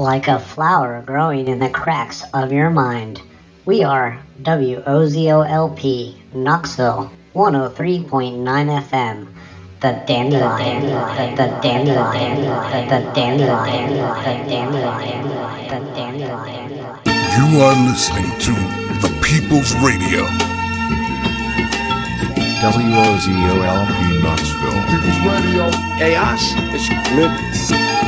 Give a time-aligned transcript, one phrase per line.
[0.00, 3.20] like a flower growing in the cracks of your mind.
[3.66, 8.08] We are WOZOLP, Knoxville, 103.9
[8.88, 9.28] FM.
[9.80, 10.82] The Dandelion,
[11.36, 12.40] the Dandelion,
[12.88, 15.22] the Dandelion, the Dandelion,
[15.68, 16.70] the Dandelion.
[17.36, 18.52] You are listening to
[19.04, 20.24] The People's Radio.
[22.62, 24.80] WOZOLP Knoxville.
[24.88, 25.70] People's Radio.
[25.96, 27.30] Hey, Osh, it's Good.
[27.76, 27.99] All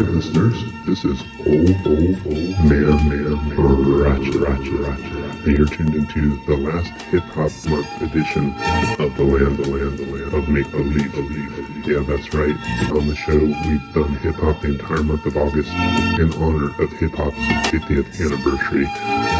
[0.00, 5.46] right, listeners, this is old, old, old man, man, Ratchet, Ratchet, Ratchet.
[5.46, 8.52] And you're tuned into the last hip hop month edition
[8.98, 11.86] of the land, the land, the land of make believe, believe.
[11.86, 12.56] Yeah, that's right.
[12.92, 16.92] On the show, we've done hip hop the entire month of August in honor of
[16.92, 17.36] hip hop's
[17.70, 18.86] 50th anniversary.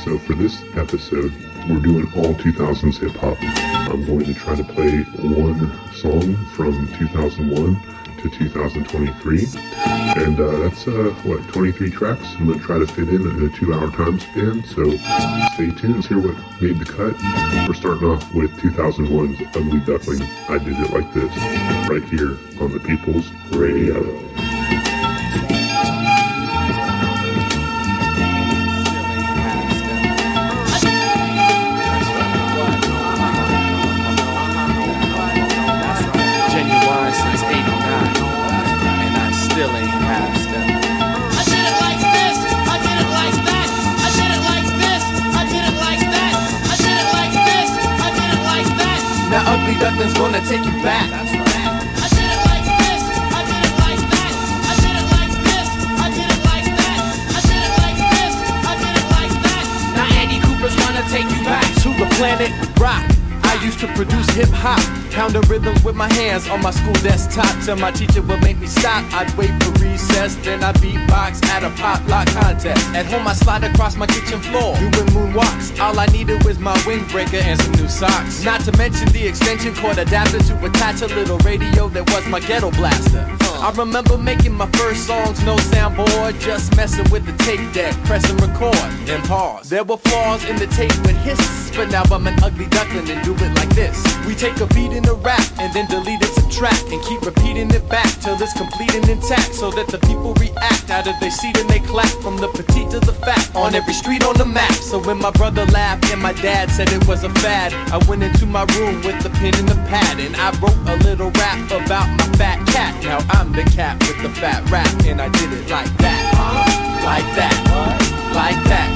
[0.05, 1.33] So for this episode,
[1.69, 3.37] we're doing all 2000s hip hop.
[3.92, 7.90] I'm going to try to play one song from 2001
[8.23, 9.47] to 2023.
[10.16, 12.34] And uh, that's, uh, what, 23 tracks?
[12.38, 14.64] I'm going to try to fit in in a two hour time span.
[14.64, 14.84] So
[15.55, 17.14] stay tuned, hear what made the cut.
[17.69, 20.22] We're starting off with 2001's Ugly Duckling.
[20.48, 21.34] I did it like this,
[21.89, 24.50] right here on the People's Radio.
[58.65, 59.65] I did it like that.
[59.97, 63.20] Now Andy Cooper's gonna take you back to the planet rock.
[63.61, 64.80] I used to produce hip hop,
[65.11, 67.62] count the rhythms with my hands on my school desktop.
[67.62, 69.05] Till my teacher would make me stop.
[69.12, 72.83] I'd wait for recess, then I'd beatbox at a pop lock contest.
[72.97, 75.78] At home, I slide across my kitchen floor, doing moonwalks.
[75.78, 78.42] All I needed was my windbreaker and some new socks.
[78.42, 82.40] Not to mention the extension cord adapter to attach a little radio that was my
[82.40, 83.29] ghetto blaster.
[83.61, 88.39] I remember making my first songs, no soundboard, just messing with the tape deck, pressing
[88.39, 89.69] record, then pause.
[89.69, 93.23] There were flaws in the tape with hiss, but now I'm an ugly duckling and
[93.23, 94.03] do it like this.
[94.27, 97.71] We take a beat in a rap and then delete it, subtract, and keep repeating
[97.71, 101.31] it back till it's complete and intact, so that the people react out of their
[101.31, 104.47] seat and they clap from the petite to the fat on every street on the
[104.47, 104.73] map.
[104.73, 108.23] So when my brother laughed and my dad said it was a fad, I went
[108.23, 111.61] into my room with the pen and the pad and I wrote a little rap
[111.71, 113.05] about my fat cat.
[113.05, 116.22] Now I'm the cat with the fat rap, and I did it like that,
[117.05, 117.56] like that,
[118.34, 118.88] like that,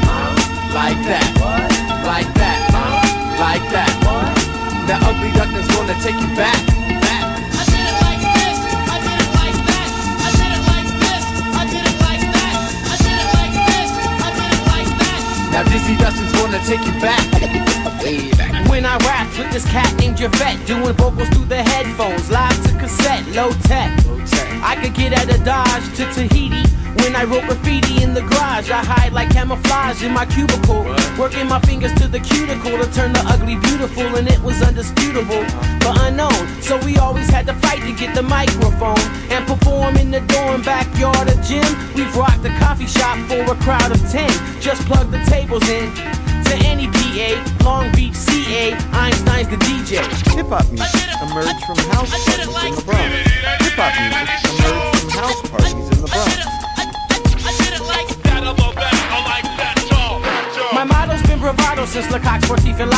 [0.74, 1.26] like that,
[2.04, 2.60] like that,
[3.40, 3.90] like that.
[4.86, 6.83] That ugly duckling's gonna take you back.
[15.54, 17.22] Now Dizzy Dustin's gonna take you back.
[18.02, 18.68] Way back.
[18.68, 22.76] When I rapped with this cat named Javette, doing vocals through the headphones, live to
[22.76, 23.96] cassette, low tech.
[24.64, 26.64] I could get out of Dodge to Tahiti.
[27.02, 30.84] When I wrote graffiti in the garage, I hide like camouflage in my cubicle.
[31.18, 35.42] Working my fingers to the cuticle to turn the ugly beautiful, and it was undisputable,
[35.80, 36.62] but unknown.
[36.62, 39.00] So we always had to fight to get the microphone
[39.30, 41.66] and perform in the dorm backyard of gym.
[41.94, 44.28] We've rocked the coffee shop for a crowd of 10.
[44.60, 45.90] Just plug the tables in
[46.44, 47.30] to any PA,
[47.64, 49.98] Long Beach, CA, Einstein's the DJ.
[50.34, 53.12] Hip hop music emerged from house parties in the Bronx.
[53.64, 54.28] Hip hop music
[54.62, 55.93] emerged from house parties
[61.94, 62.90] since Lecoq Sportif and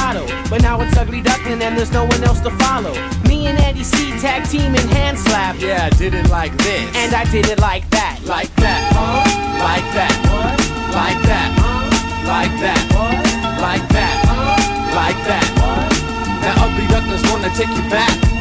[0.49, 2.93] But now it's ugly duckling and there's no one else to follow.
[3.29, 5.61] Me and Andy C tag team and hand slap.
[5.61, 6.97] Yeah, I did it like this.
[6.97, 8.19] And I did it like that.
[8.25, 8.81] like that,
[9.61, 10.17] like that,
[10.97, 11.51] like that,
[12.25, 12.83] like that,
[13.61, 14.17] like that,
[14.97, 15.47] like that.
[16.41, 18.36] That ugly duckling's gonna take you back.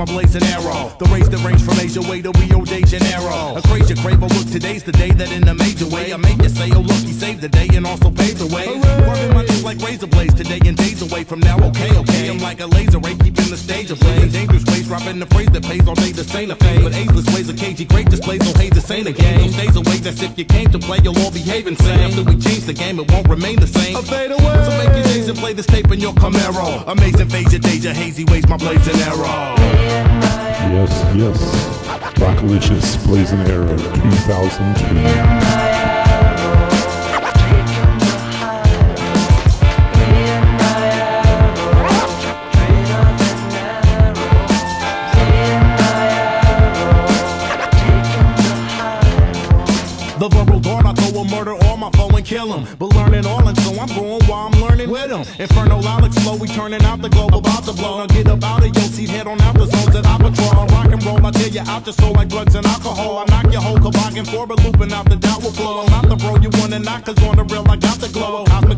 [0.00, 0.88] My blazing arrow.
[0.98, 3.56] The race that range from Asia way to Rio de Janeiro.
[3.56, 6.48] A crazy crave, look, today's the day that in a major way I make you
[6.48, 8.80] say, oh look, he saved the day and also paved the way.
[9.04, 12.30] Working my days like razor blades today and days away from now, okay, okay.
[12.30, 14.32] I'm like a laser ray, keeping the stage ablaze.
[14.32, 16.82] Dangerous ways, dropping the phrase that pays all day to say the fame.
[16.82, 18.56] But ageless ways of cagey great displays, this
[18.90, 19.40] ain't a game.
[19.40, 22.00] Those days away, that's if you came to play, you'll all behave insane.
[22.00, 23.96] After we change the game, it won't remain the same.
[23.96, 24.64] A fade away.
[24.64, 26.84] So make your days and play this tape in your Camaro.
[26.86, 29.54] Amazing phase, your danger, hazy ways, my blazing arrow.
[30.70, 31.80] Yes, yes.
[32.20, 35.79] Blackalicious Blazing Arrow 2002.
[55.40, 57.96] Inferno Alex flow, we turning out the globe about to blow.
[57.96, 60.66] Now get up out of your seat, head on out the zones that I patrol.
[60.66, 63.16] Rock and roll, I tear you out your soul like drugs and alcohol.
[63.16, 65.80] I knock your whole toboggan for a looping out the doubt will flow.
[65.80, 68.44] I'm not the bro you wanna knock, cause on the real I got the glow.
[68.44, 68.69] Cosmic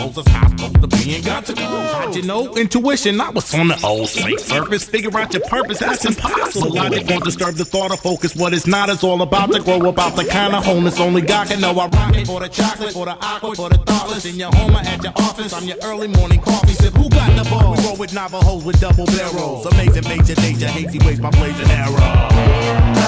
[0.00, 1.62] poses, I suppose how supposed to be and got to go.
[1.62, 2.54] How'd you know?
[2.54, 4.84] Intuition, I was on the old snake surface.
[4.84, 6.74] Figure out your purpose, that's impossible.
[6.74, 8.34] Logic won't disturb the thought or focus.
[8.36, 11.48] What it's not is all about to grow about the kind of wholeness only God
[11.48, 11.70] can know.
[11.72, 14.24] I rock it for the chocolate, for the aqua, for the thoughtless.
[14.24, 16.94] In your home or at your office, I'm your early morning coffee sip.
[16.94, 17.74] Who got the ball?
[17.76, 19.66] We roll with Navajos with double barrels.
[19.66, 22.40] Amazing major danger, hazy ways, my blazing arrow.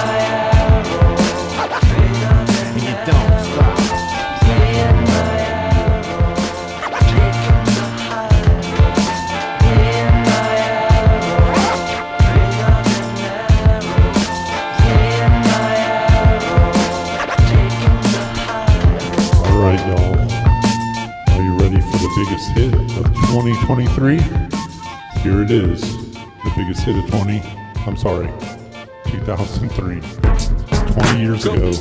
[0.03, 1.22] And
[22.33, 24.17] biggest hit of 2023?
[25.21, 25.81] Here it is.
[26.13, 27.39] The biggest hit of 20.
[27.85, 28.25] I'm sorry,
[29.05, 30.01] 2003.
[30.93, 31.71] 20 years ago.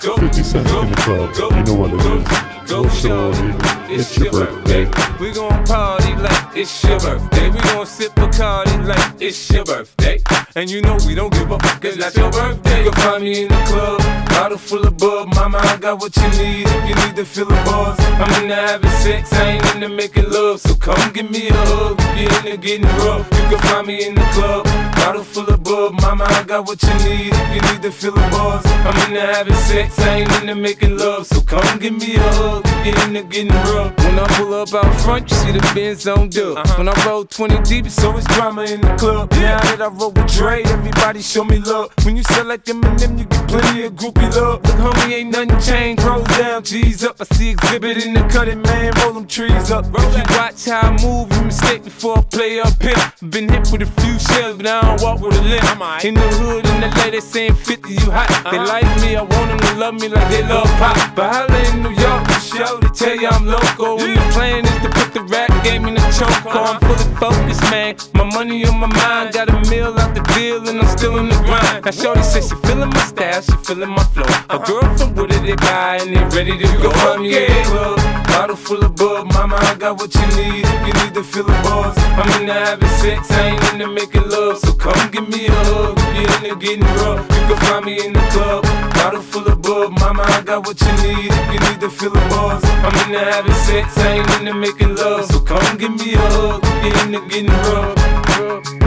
[0.00, 1.34] 50 Cent in the club.
[1.54, 2.59] You know what it is.
[2.70, 3.52] Go shorty.
[3.92, 4.84] It's your birthday.
[5.18, 7.50] We gon' party like it's your birthday.
[7.50, 10.22] We gon' sip Bacardi like it's your birthday.
[10.54, 12.84] And you know we don't give a fuck, it's not your birthday.
[12.84, 15.34] You can find me in the club, bottle full of bub.
[15.34, 17.98] Mama, I got what you need if you need to feel the buzz.
[17.98, 20.60] I'm into having sex, I ain't into making love.
[20.60, 23.26] So come give me a hug if you're into getting rough.
[23.32, 24.64] You can find me in the club,
[24.94, 26.00] bottle full of bub.
[26.00, 28.64] Mama, I got what you need if you need to feel the buzz.
[28.64, 31.26] I'm into having sex, I ain't into making love.
[31.26, 33.92] So come give me a hug if you're into getting rough.
[33.98, 36.66] When I pull up out front, you see the Benz on dub.
[36.78, 39.32] When I roll 20 deep, it's always drama in the club.
[39.32, 41.92] Now that I roll with Dre, everybody show me love.
[42.04, 44.62] When you sell like Eminem, you get plenty of groupie love.
[44.62, 46.04] Look, homie, ain't nothing changed.
[46.04, 47.16] Roll down, G's up.
[47.20, 48.92] I see Xzibit in the cutting, man.
[49.02, 49.86] Roll them trees up.
[49.86, 52.94] If you watch how I move, you mistake before I play up here.
[53.28, 56.04] Been hit with a few shells, but I don't walk with a limp.
[56.04, 58.28] In the hood, in the LA, they saying 50, you hot.
[58.50, 60.96] They like me, I want them to love me like they love pop.
[61.16, 64.00] But holla in New York, for show, they tell you I'm local.
[64.00, 66.54] And the plan is to put the rap game in the choke.
[66.54, 67.96] I'm fully focused, man.
[68.14, 71.28] My money on my mind, got a meal out the deal, and I'm still in
[71.28, 71.84] the grind.
[71.84, 74.28] Now, Shorty says she feeling my style, she feeling my flow.
[74.50, 76.90] A girl from Wooded, they buy, and they ready to go.
[77.16, 77.96] In the club,
[78.28, 79.32] bottle full of bub.
[79.32, 81.96] Mama, I got what you need if you need to feel the buzz.
[82.20, 84.58] I'm into having sex, I ain't into making love.
[84.58, 87.24] So come give me a hug if you're into getting rough.
[87.34, 88.64] You can find me in the club,
[89.00, 89.92] bottle full of bub.
[89.98, 92.62] Mama, I got what you need if you need to feel the buzz.
[92.84, 95.24] I'm into having sex, I ain't into making love.
[95.26, 98.79] So come give me a hug if you're getting rough.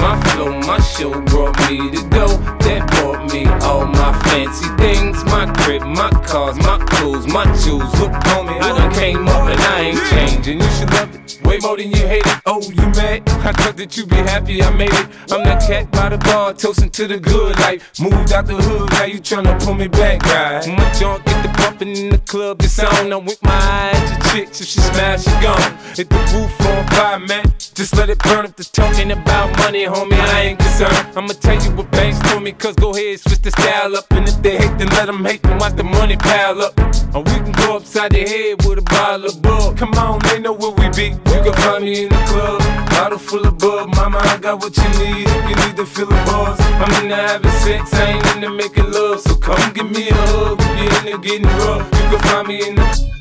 [0.00, 2.26] My flow, my show brought me to go.
[2.64, 5.24] That brought me all my fancy things.
[5.24, 7.92] My crib, my cars, my clothes, my jewels.
[8.00, 10.60] Look, homie, I done came up and I ain't changing.
[10.60, 11.40] You should love it.
[11.44, 12.40] Way more than you hate it.
[12.46, 13.28] Oh, you mad?
[13.44, 15.06] I thought that you be happy I made it.
[15.30, 17.98] I'm that cat by the bar, toasting to the good life.
[18.00, 20.66] Moved out the hood, now you tryna pull me back, right?
[20.66, 23.12] My junk get the bumping in the club, it's on.
[23.12, 25.78] I'm with my eyes to chicks, if she smash, she gone.
[25.94, 27.44] Hit the roof on fire, man.
[27.74, 30.14] Just let it burn if the talking about money, homie.
[30.14, 31.16] I ain't concerned.
[31.16, 34.10] I'ma tell you what banks told me, cause go ahead, switch the style up.
[34.10, 36.78] And if they hate, then let them hate, then watch the money pile up.
[37.14, 39.76] Or we can go upside the head with a bottle of bug.
[39.76, 41.16] Come on, they know where we be.
[41.30, 42.60] You can find me in the club,
[42.90, 43.94] bottle full of bug.
[43.94, 46.58] Mama, I got what you need if you need to feel the buzz.
[46.60, 49.20] I'm into having sex, I ain't into making love.
[49.20, 51.84] So come give me a hug if you're into getting rough.
[51.94, 53.14] You can find me in the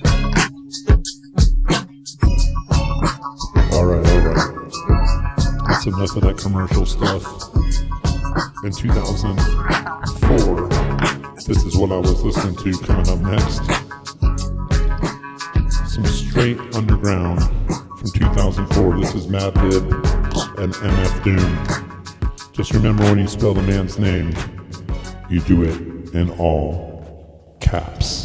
[3.74, 5.02] All right, all right.
[5.84, 7.25] That's enough of that commercial stuff.
[8.63, 10.70] In 2004,
[11.46, 13.66] this is what I was listening to coming up next.
[15.94, 17.44] Some straight underground
[18.00, 18.98] from 2004.
[18.98, 19.92] This is Madlib
[20.58, 21.58] and MF Doom.
[22.54, 24.34] Just remember when you spell the man's name,
[25.30, 28.23] you do it in all caps.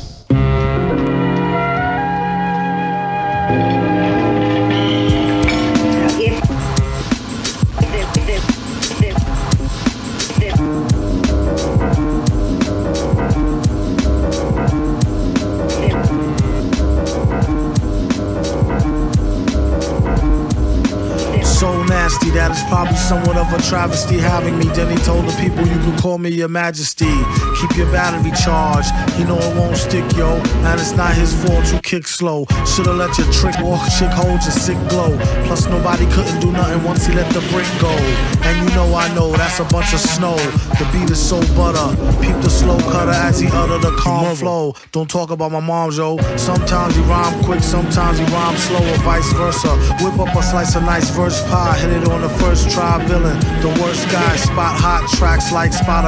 [26.19, 27.15] Call me your majesty.
[27.61, 28.91] Keep your battery charged.
[29.15, 30.37] He know it won't stick, yo.
[30.67, 32.45] And it's not his fault you kick slow.
[32.67, 35.17] Shoulda let your trick walk, chick hold your sick glow.
[35.47, 37.93] Plus nobody couldn't do nothing once he let the brick go.
[38.47, 40.37] And you know I know that's a bunch of snow.
[40.79, 41.89] The beat is so butter.
[42.23, 44.75] Peep the slow cutter as he utter the calm flow.
[44.93, 46.19] Don't talk about my mom, yo.
[46.37, 49.71] Sometimes he rhyme quick, sometimes he rhyme slow, or vice versa.
[50.03, 52.99] Whip up a slice of nice verse pie, hit it on the first try.
[53.07, 54.37] Villain, the worst guy.
[54.37, 56.08] Spot hot tracks like spot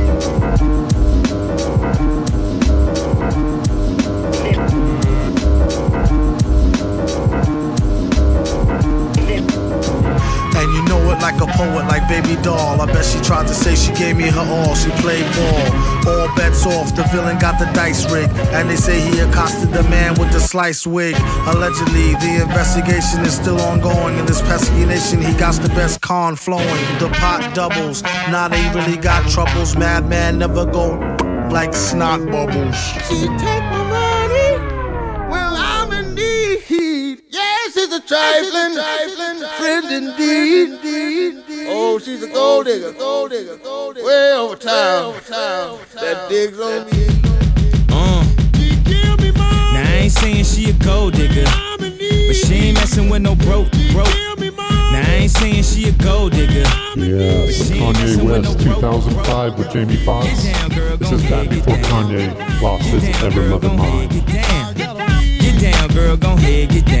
[12.11, 12.81] Baby doll.
[12.81, 14.75] I bet she tried to say she gave me her all.
[14.75, 15.65] She played ball.
[16.11, 16.93] All bets off.
[16.93, 18.29] The villain got the dice rig.
[18.55, 21.15] And they say he accosted the man with the slice wig.
[21.47, 24.17] Allegedly, the investigation is still ongoing.
[24.19, 26.83] In this pesky nation, he got the best con flowing.
[26.99, 28.03] The pot doubles.
[28.33, 29.77] Now they really got troubles.
[29.77, 30.99] Madman never go
[31.49, 32.75] like snot bubbles.
[33.07, 34.49] She take my money
[35.31, 37.21] Well, I'm in need.
[37.29, 41.50] Yes, it's a trifling, trifling friend indeed.
[41.67, 44.07] Oh, she's a gold digger, gold digger, gold digger.
[44.07, 47.07] Way over town, that digs on me.
[47.89, 48.23] Uh.
[49.73, 51.45] Now I ain't saying she a gold digger,
[51.77, 54.07] but she ain't messing with no broke, broke.
[54.39, 56.63] Now I ain't saying she a gold digger.
[56.95, 60.27] Yeah, Kanye West 2005 with Jamie Foxx.
[60.99, 64.11] This is back before Kanye lost his ever loving mind.
[64.11, 64.73] Get down,
[65.39, 67.00] get down, girl, gon' head, get down,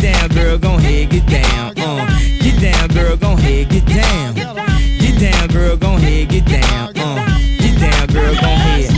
[0.00, 2.20] Get down, girl, gon' head, get down, uh.
[2.40, 4.34] Get down, girl, gon' head, get down.
[4.34, 7.38] Get down, girl, gon' head, get down, uh.
[7.58, 8.97] Get down, girl, gon' head.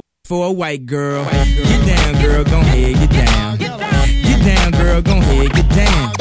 [0.31, 1.25] for a white girl.
[1.25, 3.57] Get down, girl, gon' ahead, get down.
[3.57, 6.13] Get down, girl, gon' ahead, get down.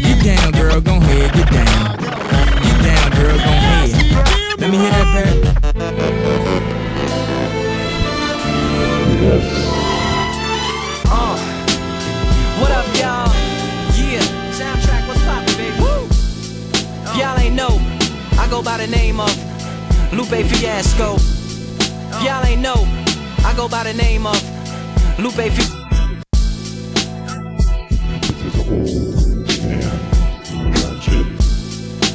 [0.00, 1.98] Get down, girl, gon' ahead, get down.
[2.64, 4.58] Get down, girl, gon' ahead.
[4.58, 5.34] Let me hear that back.
[9.20, 9.44] Yes.
[11.12, 11.36] Uh,
[12.58, 13.28] what up, y'all?
[14.00, 14.24] Yeah.
[14.56, 15.76] Soundtrack, what's poppin', baby?
[15.78, 16.08] Woo!
[17.20, 17.78] Y'all ain't know,
[18.40, 19.30] I go by the name of
[20.14, 21.18] Lupe Fiasco.
[22.24, 23.01] Y'all ain't know.
[23.44, 24.36] I go by the name of
[25.18, 25.78] Lupe Fiasco.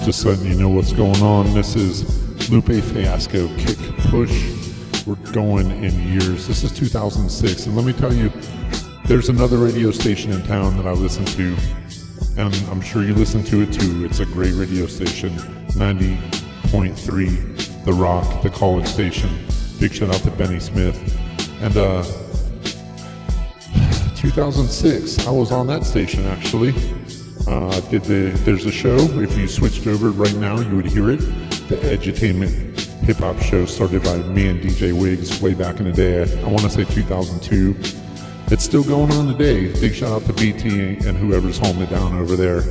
[0.06, 1.54] Just letting you know what's going on.
[1.54, 3.78] This is Lupe Fiasco Kick
[4.10, 4.54] Push.
[5.06, 6.48] We're going in years.
[6.48, 7.66] This is 2006.
[7.66, 8.32] And let me tell you,
[9.06, 11.58] there's another radio station in town that I listen to.
[12.38, 14.06] And I'm sure you listen to it too.
[14.06, 15.32] It's a great radio station
[15.76, 19.30] 90.3 The Rock, the college station.
[19.80, 20.98] Big shout out to Benny Smith.
[21.62, 22.04] And uh,
[24.16, 26.74] 2006, I was on that station actually.
[27.48, 28.98] Uh, did the there's a show.
[28.98, 31.20] If you switched over right now, you would hear it.
[31.70, 35.92] The Edutainment Hip Hop Show started by me and DJ Wiggs way back in the
[35.92, 36.24] day.
[36.42, 37.76] I, want to say 2002.
[38.52, 39.72] It's still going on today.
[39.80, 42.64] Big shout out to BT and whoever's holding it down over there.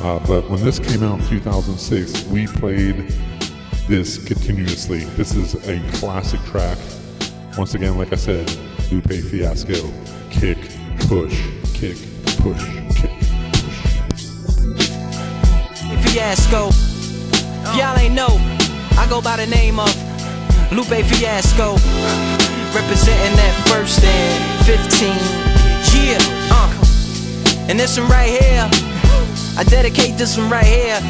[0.00, 3.12] Uh, but when this came out in 2006, we played
[3.88, 5.04] this continuously.
[5.16, 6.76] This is a classic track.
[7.56, 8.46] Once again, like I said,
[8.92, 9.90] Lupe Fiasco,
[10.28, 10.58] kick,
[11.08, 11.40] push,
[11.72, 11.96] kick,
[12.36, 12.62] push,
[12.94, 13.10] kick.
[13.16, 14.12] push.
[16.04, 16.68] Fiasco.
[17.76, 18.36] Y'all ain't know,
[18.98, 19.90] I go by the name of
[20.70, 21.72] Lupe Fiasco.
[22.76, 25.08] Representing that first and 15.
[26.04, 26.18] Yeah,
[26.52, 27.70] uh.
[27.70, 28.68] And this one right here,
[29.56, 31.00] I dedicate this one right here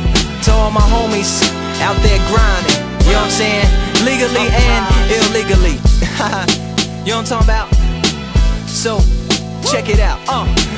[0.44, 2.82] to all my homies out there grinding.
[3.06, 3.68] You know what I'm saying?
[4.04, 5.76] Legally and illegally.
[7.04, 7.74] you know what I'm talking about?
[8.68, 8.98] So,
[9.70, 10.20] check it out.
[10.28, 10.77] Uh.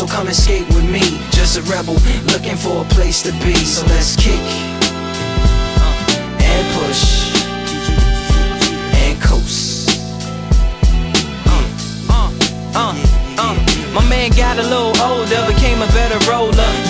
[0.00, 1.92] So come and skate with me, just a rebel
[2.32, 3.54] looking for a place to be.
[3.54, 4.40] So let's kick
[5.76, 7.36] uh, and push
[8.96, 10.00] and coast.
[11.44, 11.68] Uh,
[12.08, 12.32] uh,
[12.74, 12.96] uh,
[13.36, 13.92] uh.
[13.92, 16.89] My man got a little older, became a better roller.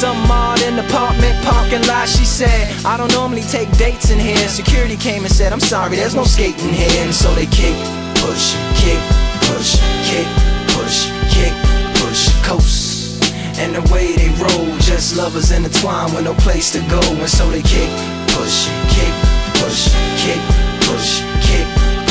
[0.01, 2.09] Some odd in the apartment parking lot.
[2.09, 4.47] She said, I don't normally take dates in here.
[4.47, 7.05] Security came and said, I'm sorry, there's no skating here.
[7.05, 7.77] And so they kick,
[8.17, 8.97] push, kick,
[9.45, 9.77] push,
[10.09, 10.25] kick,
[10.73, 11.53] push, kick,
[12.01, 13.21] push, coast.
[13.61, 16.99] And the way they roll, just lovers intertwined with no place to go.
[17.21, 17.93] And so they kick,
[18.33, 19.13] push, kick,
[19.61, 19.85] push,
[20.17, 20.41] kick,
[20.89, 21.67] push, kick,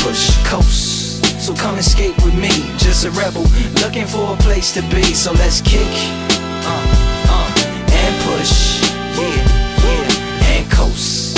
[0.06, 1.26] push, coast.
[1.42, 3.42] So come and skate with me, just a rebel
[3.82, 5.02] looking for a place to be.
[5.12, 5.90] So let's kick,
[6.62, 7.09] uh,
[8.40, 9.44] yeah,
[9.84, 11.36] yeah, and coast,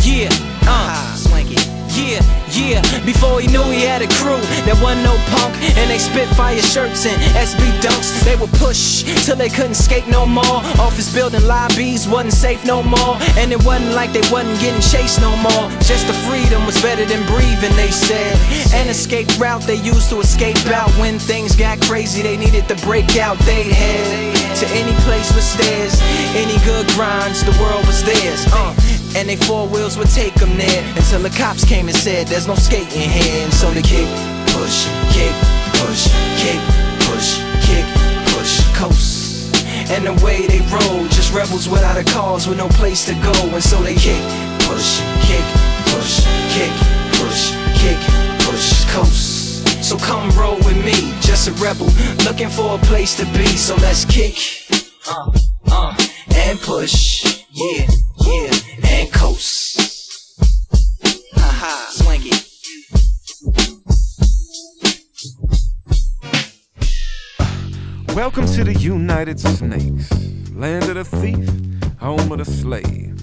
[0.00, 0.28] yeah,
[0.64, 1.60] uh, swank it,
[1.92, 2.24] yeah,
[2.56, 3.04] yeah.
[3.04, 6.56] Before he knew he had a crew, there wasn't no punk, and they spit fire
[6.62, 8.24] shirts and SB dunks.
[8.24, 10.64] They would push till they couldn't skate no more.
[10.80, 15.20] Office building lobbies wasn't safe no more, and it wasn't like they wasn't getting chased
[15.20, 15.68] no more.
[15.84, 18.32] Just the freedom was better than breathing, they said.
[18.72, 22.22] An escape route they used to escape out when things got crazy.
[22.22, 23.38] They needed to break out.
[23.40, 26.00] They head to any place with stairs,
[26.34, 27.44] any good grinds.
[27.44, 28.44] The world was theirs.
[28.50, 28.74] Uh.
[29.14, 32.48] And they four wheels would take them there until the cops came and said there's
[32.48, 33.44] no skating here.
[33.44, 34.08] And so they kick,
[34.50, 35.34] push, kick,
[35.78, 36.10] push,
[36.42, 36.58] kick,
[37.06, 37.86] push, kick,
[38.34, 39.54] push, coast.
[39.94, 43.32] And the way they roll, just rebels without a cause with no place to go.
[43.54, 44.22] And so they kick,
[44.66, 45.46] push, kick,
[45.86, 46.74] push, kick,
[47.14, 47.98] push, kick,
[48.42, 49.27] push, coast.
[49.88, 51.86] So come roll with me, just a rebel,
[52.26, 53.46] looking for a place to be.
[53.46, 54.36] So let's kick,
[55.08, 55.32] uh,
[55.66, 55.96] uh,
[56.36, 57.86] and push, yeah,
[58.20, 58.52] yeah,
[58.84, 59.80] and coast.
[61.36, 62.44] Haha, swing it.
[68.14, 70.10] Welcome to the United Snakes,
[70.52, 71.48] land of the thief,
[71.98, 73.18] home of the slave.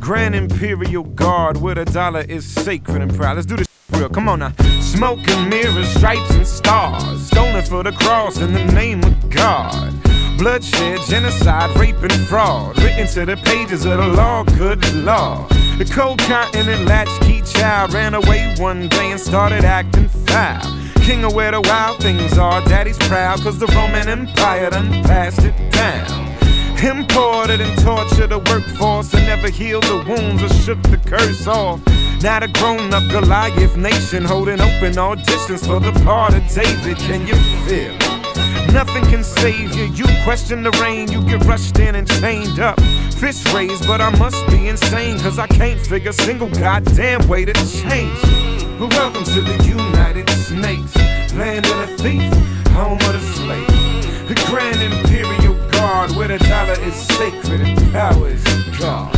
[0.00, 3.36] Grand Imperial Guard, where the dollar is sacred and proud.
[3.36, 4.08] Let's do this real.
[4.08, 4.52] Come on now.
[4.80, 7.26] Smoke and mirrors, stripes and stars.
[7.26, 9.92] Stolen for the cross in the name of God.
[10.38, 12.78] Bloodshed, genocide, rape, and fraud.
[12.78, 15.46] Written to the pages of the law, good law.
[15.78, 20.62] The cold continent latchkey child ran away one day and started acting foul.
[21.02, 25.42] King of where the wild things are, daddy's proud, cause the Roman Empire done passed
[25.42, 26.37] it down.
[26.80, 31.84] Imported and tortured the workforce and never healed the wounds or shook the curse off.
[32.22, 36.96] Now the grown up Goliath nation holding open auditions for the part of David.
[36.98, 37.34] Can you
[37.66, 37.96] feel?
[37.98, 38.72] it?
[38.72, 39.86] Nothing can save you.
[39.86, 42.80] You question the rain, you get rushed in and chained up.
[43.14, 47.44] Fish raised, but I must be insane, cause I can't figure a single goddamn way
[47.44, 48.22] to change.
[48.78, 50.94] welcome to the United Snakes,
[51.34, 52.32] land of the thief,
[52.72, 54.28] home of the slave.
[54.28, 55.37] The Grand Imperial
[55.98, 58.44] Guard, where the dollar is sacred and power is
[58.78, 59.12] God.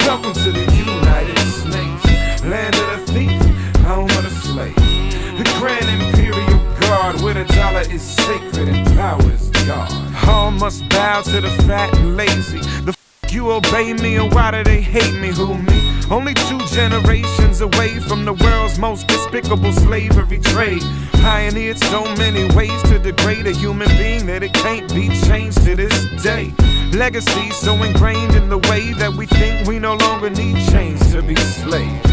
[0.00, 3.42] Welcome to the United Snakes, land of the thief,
[3.84, 4.74] home of the slave.
[4.76, 9.92] The Grand Imperial Guard, where the dollar is sacred and power is God.
[10.26, 12.60] All must bow to the fat and lazy.
[12.86, 12.96] The
[13.32, 15.28] you obey me, or why do they hate me?
[15.28, 15.96] Who me?
[16.10, 20.82] Only two generations away from the world's most despicable slavery trade.
[21.14, 25.74] Pioneered so many ways to degrade a human being that it can't be changed to
[25.74, 26.52] this day.
[26.92, 31.22] Legacy so ingrained in the way that we think we no longer need chains to
[31.22, 32.06] be slaves.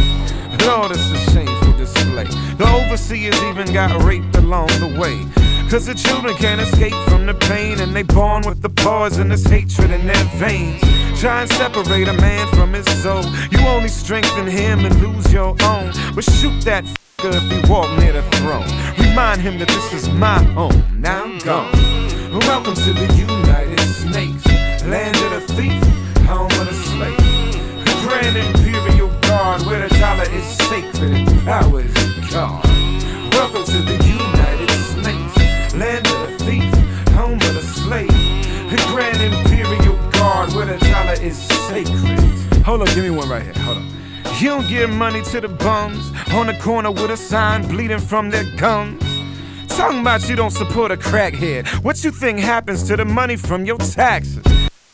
[0.65, 2.25] Lord, it's a shameful display.
[2.57, 5.52] The overseers even got raped along the way.
[5.73, 9.89] Cause the children can't escape from the pain, and they born with the poisonous hatred
[9.89, 10.79] in their veins.
[11.19, 13.23] Try and separate a man from his soul.
[13.49, 15.91] You only strengthen him and lose your own.
[16.13, 18.69] But shoot that f***er if he walk near the throne.
[18.99, 20.85] Remind him that this is my home.
[21.01, 21.71] Now I'm gone.
[22.31, 24.45] Welcome to the United Snakes,
[24.85, 25.83] land of the thief,
[26.27, 27.17] home of the slave.
[27.83, 32.63] The Grand Imperial Guard, where the dollar is sacred and power is God.
[33.33, 34.22] Welcome to the United
[35.75, 36.73] land of the thief,
[37.13, 38.07] home of the slave.
[38.69, 42.19] The Grand Imperial Guard, where the dollar is sacred.
[42.63, 43.53] Hold on, give me one right here.
[43.63, 44.03] Hold on.
[44.39, 48.29] You don't give money to the bums on the corner with a sign bleeding from
[48.29, 49.03] their gums.
[49.67, 51.67] Talking about you don't support a crackhead.
[51.83, 54.43] What you think happens to the money from your taxes?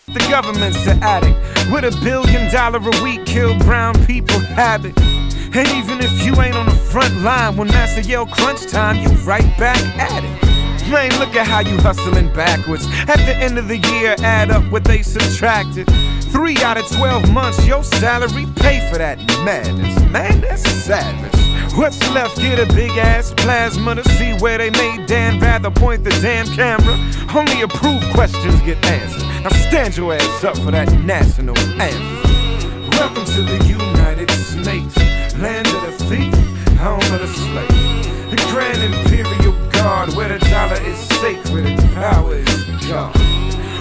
[0.07, 1.37] The government's the addict
[1.71, 4.97] with a billion dollar a week kill brown people habit.
[4.99, 9.09] And even if you ain't on the front line when Master yell crunch time, you
[9.19, 10.48] right back at it.
[10.89, 12.87] Man, look at how you hustling backwards.
[13.07, 15.87] At the end of the year, add up what they subtracted.
[16.31, 19.99] Three out of 12 months, your salary pay for that madness.
[20.11, 21.39] Man, that's savage.
[21.77, 22.37] What's left?
[22.37, 26.47] Get a big ass plasma to see where they made Dan Rather point the damn
[26.47, 26.97] camera.
[27.35, 29.21] Only approved questions get answered.
[29.43, 32.89] Now stand your ass up for that national anthem.
[32.91, 34.97] Welcome to the United Snakes,
[35.37, 38.31] land of the thief, home of the slave.
[38.31, 43.13] The Grand Imperial Guard, where the dollar is sacred and power is God.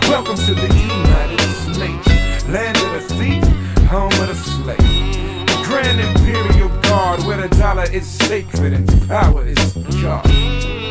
[0.09, 3.45] Welcome to the United Snakes, land of the thief,
[3.87, 5.47] home of the slave.
[5.47, 10.88] The Grand Imperial Guard, where the dollar is sacred and power is God.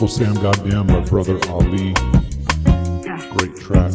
[0.00, 1.92] Uncle Sam Goddamn by Brother Ali.
[3.36, 3.92] Great track.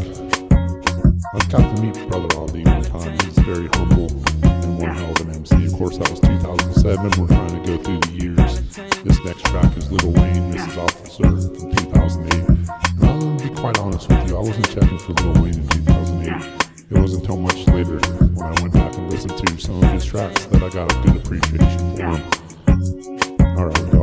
[1.33, 3.17] I got to meet Brother Ali one time.
[3.23, 4.11] He's very humble
[4.43, 5.65] and one hell of an MC.
[5.65, 7.09] Of course, that was 2007.
[7.19, 8.61] We're trying to go through the years.
[9.01, 10.77] This next track is Little Wayne, Mrs.
[10.77, 11.23] Officer
[11.57, 12.69] from 2008.
[13.01, 16.91] I'll be quite honest with you, I wasn't checking for Little Wayne in 2008.
[16.91, 20.05] It wasn't until much later when I went back and listened to some of his
[20.05, 22.21] tracks that I got a good appreciation for him.
[23.57, 23.94] Alright,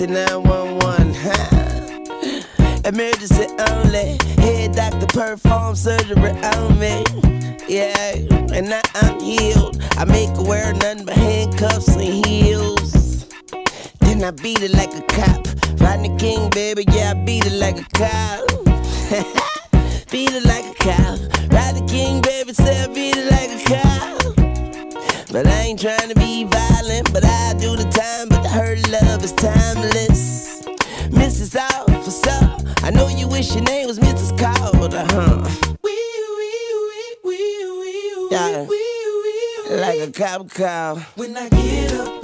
[0.00, 1.14] She said, 911.
[1.14, 2.80] Huh?
[2.84, 4.18] Emergency only.
[4.42, 7.04] Head doctor perform surgery on me.
[7.68, 8.14] Yeah,
[8.52, 9.82] and now I'm healed.
[9.96, 13.26] I make her wear nothing but handcuffs and heels.
[14.00, 15.46] Then I beat it like a cop.
[15.80, 18.48] Rodney King, baby, yeah, I beat it like a cop.
[20.10, 20.49] beat it like
[41.16, 42.19] When I get up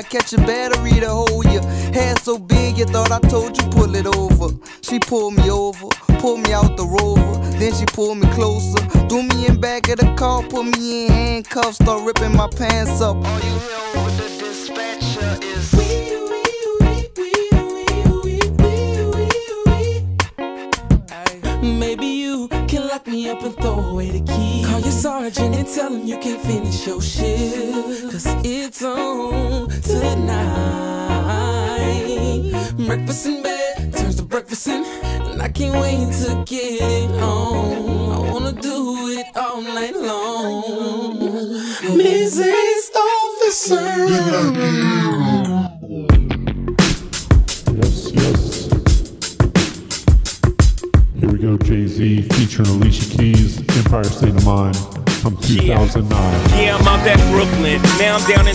[0.00, 1.60] I catch a battery to hold ya.
[1.92, 4.48] Hair so big, you thought I told you pull it over.
[4.80, 5.88] She pulled me over,
[6.20, 7.36] pulled me out the rover.
[7.58, 8.78] Then she pulled me closer,
[9.10, 13.02] threw me in back of the car, put me in handcuffs, start ripping my pants
[13.02, 13.18] up.
[56.02, 56.58] 2009.
[56.58, 57.80] Yeah, I'm out at Brooklyn.
[57.98, 58.54] Now I'm down in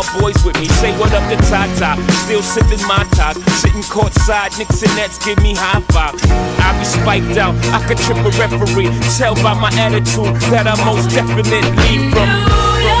[0.19, 0.67] boys with me.
[0.81, 3.35] Say what up to Tata, still sipping my top.
[3.61, 6.15] Sitting courtside, Knicks and Nets give me high five.
[6.59, 8.91] I be spiked out, I could trip a referee.
[9.17, 12.29] Tell by my attitude that I most definitely from.
[12.81, 13.00] You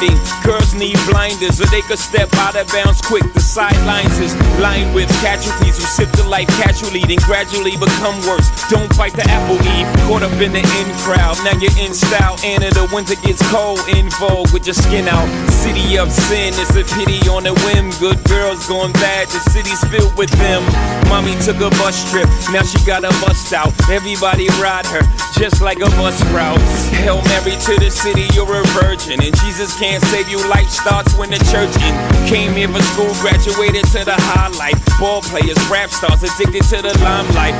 [0.00, 3.24] blinding, girls need blinders, or they could step out of bounds quick.
[3.34, 8.48] The sidelines is lined with casualties who sip the life casually, then gradually become worse.
[8.68, 11.36] Don't bite the apple eve, caught up in the in crowd.
[11.44, 15.08] Now you're in style, and in the winter gets cold, in vogue with your skin
[15.08, 15.28] out.
[15.60, 17.92] City of sin, it's a pity on a whim.
[18.00, 20.64] Good girls going bad, the city's filled with them.
[21.12, 23.68] Mommy took a bus trip, now she got a bust out.
[23.90, 25.04] Everybody ride her,
[25.36, 26.58] just like a bus route.
[27.04, 29.20] Hail Mary to the city, you're a virgin.
[29.20, 31.94] And Jesus can't save you, life starts when the church in.
[32.26, 34.80] Came here for school, graduated to the highlight.
[34.98, 37.54] Ball players, rap stars, addicted to the limelight.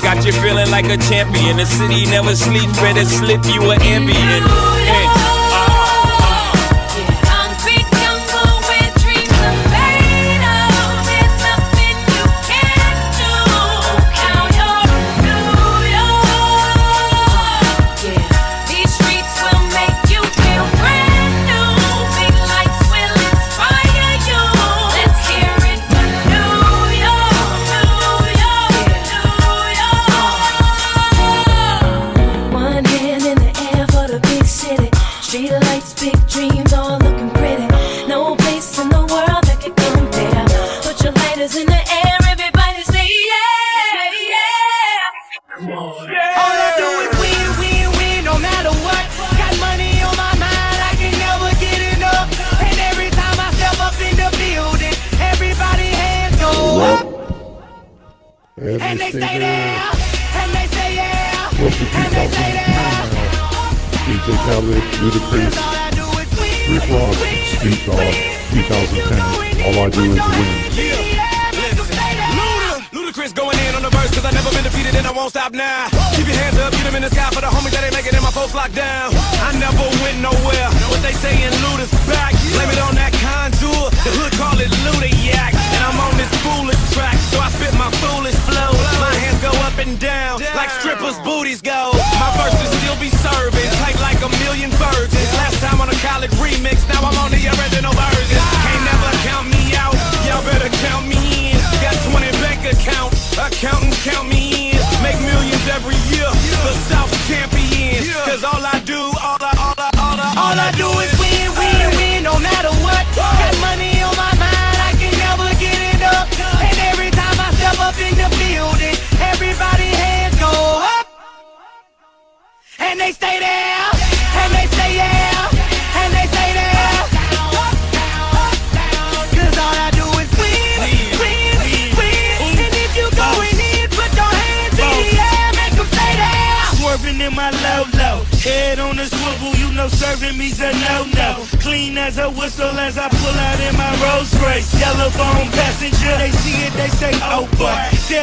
[0.00, 1.58] Got you feeling like a champion.
[1.58, 4.40] The city never sleeps, better slip you an Ambien.
[4.40, 5.07] And,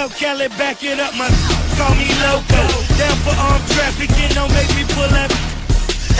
[0.05, 1.25] Tell Kelly back it up, my
[1.81, 2.61] call me loco.
[2.93, 5.33] Down for armed trafficking, don't make me pull up.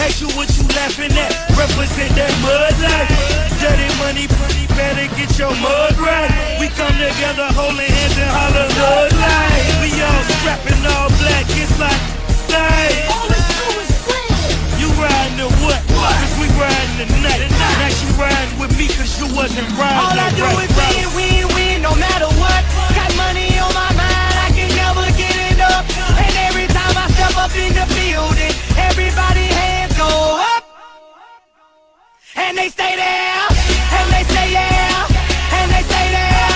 [0.02, 3.14] Ask you what you laughing at, represent that mud life.
[3.62, 6.34] Dirty money, money, better get your mud right.
[6.58, 9.78] We come together holding hands and holler mud life.
[9.78, 12.02] We all strapping all black, it's like,
[12.50, 13.06] hey.
[14.82, 15.78] You riding or what?
[15.94, 17.54] Cause we riding tonight.
[17.54, 21.46] Now she riding with me cause you wasn't riding All I do right, is win,
[21.46, 22.75] win, win, no matter what.
[27.58, 28.54] in the building.
[28.78, 30.10] Everybody hands go
[30.56, 30.64] up.
[32.36, 33.48] And they stay there.
[33.98, 35.02] And they stay there.
[35.58, 36.54] And they stay there.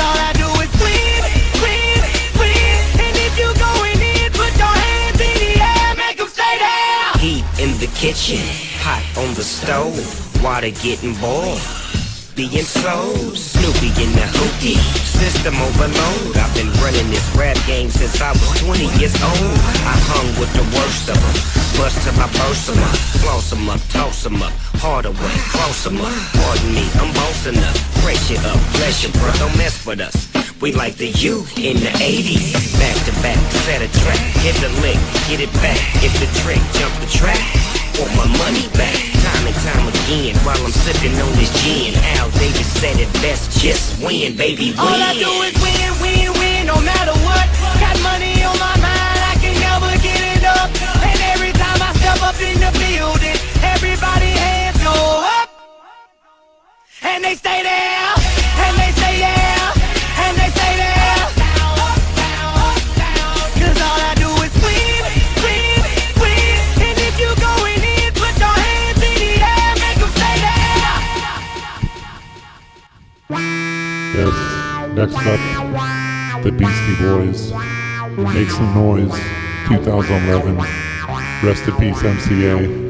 [0.00, 1.22] All I do is win,
[1.64, 2.00] win,
[2.40, 2.78] win.
[3.04, 5.90] And if you going in, put your hands in the air.
[6.28, 7.12] Stay there.
[7.20, 8.40] Heat in the kitchen.
[8.80, 10.00] Hot on the stove.
[10.42, 11.60] Water getting boiled.
[12.34, 13.12] Being slow.
[13.34, 16.32] Snoopy in the hootie system overload.
[16.40, 19.52] I've been running this rap game since I was 20 years old.
[19.84, 21.36] I hung with the worst of them.
[21.76, 22.96] Bust till I burst them up.
[23.20, 24.52] Floss them up, toss them up.
[24.80, 26.12] Harder way, close them up.
[26.40, 27.76] Pardon me, I'm bossing up.
[28.00, 29.28] Pressure up, bless you, bro.
[29.36, 30.16] Don't mess with us.
[30.60, 32.56] We like the U in the 80s.
[32.80, 34.24] Back to back, set a track.
[34.40, 35.76] Hit the lick, get it back.
[36.00, 38.94] If the trick, jump the track want my money back.
[39.20, 41.94] Time and time again While I'm sipping on this gin.
[42.16, 44.78] Al Davis said it best Just win, baby, win.
[44.78, 47.46] All I do is win, win, win No matter what.
[47.80, 50.70] Got money on my mind I can never get it up.
[51.02, 54.94] And every time I step up in the building Everybody hands go
[55.40, 55.48] up.
[57.02, 58.19] And they stay there.
[75.00, 77.52] Next up, the Beastie Boys.
[78.34, 79.18] Make some noise.
[79.68, 80.56] 2011.
[81.42, 82.89] Rest in peace, MCA.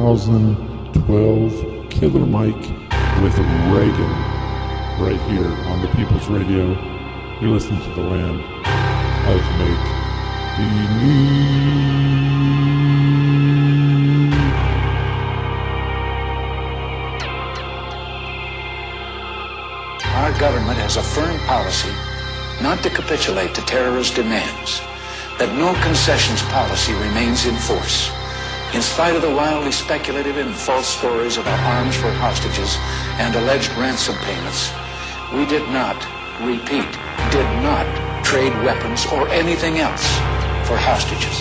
[0.00, 2.64] 2012 Killer Mike
[3.20, 3.36] with
[3.68, 4.14] Reagan
[4.96, 6.72] right here on the People's Radio.
[7.38, 8.40] You're listening to the land
[9.28, 9.84] of make
[10.56, 10.64] the
[20.16, 21.92] our government has a firm policy
[22.62, 24.80] not to capitulate to terrorist demands,
[25.38, 28.19] that no concessions policy remains in force.
[28.72, 32.76] In spite of the wildly speculative and false stories about arms for hostages
[33.18, 34.70] and alleged ransom payments,
[35.34, 35.98] we did not,
[36.38, 36.86] repeat,
[37.34, 37.84] did not
[38.24, 40.06] trade weapons or anything else
[40.68, 41.34] for hostages.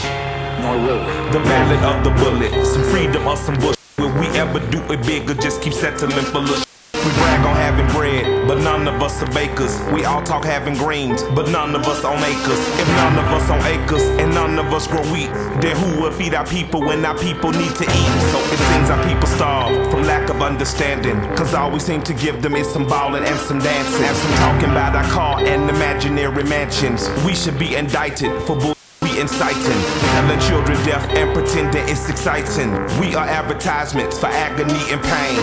[0.65, 1.31] Nor will we.
[1.31, 3.77] The ballad of the bullet, some freedom or some bush.
[3.99, 5.35] Will we ever do it bigger?
[5.35, 6.65] just keep settling for little?
[6.95, 9.79] We brag on having bread, but none of us are bakers.
[9.93, 12.59] We all talk having greens, but none of us own acres.
[12.81, 15.29] If none of us own acres and none of us grow wheat,
[15.61, 18.13] then who will feed our people when our people need to eat?
[18.31, 21.21] So it seems our people starve from lack of understanding.
[21.35, 24.03] Cause all we seem to give them is some ballin' and some dancing.
[24.03, 27.07] And some talking about our car and imaginary mansions.
[27.23, 28.78] We should be indicted for bull
[29.19, 29.81] inciting,
[30.15, 32.71] telling children death and pretending it's exciting.
[32.99, 35.41] We are advertisements for agony and pain.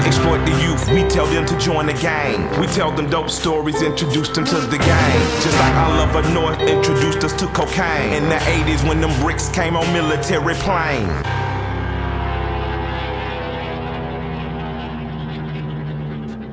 [0.00, 2.48] We exploit the youth, we tell them to join the gang.
[2.60, 5.20] We tell them dope stories, introduce them to the game.
[5.42, 8.12] Just like Oliver North introduced us to cocaine.
[8.12, 11.10] In the 80s when them bricks came on military plane.